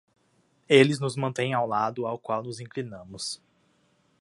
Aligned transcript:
Eles 0.67 0.99
nos 0.99 1.15
mantêm 1.15 1.51
do 1.55 1.63
lado 1.63 2.07
ao 2.07 2.17
qual 2.17 2.41
nos 2.41 2.59
inclinamos. 2.59 3.39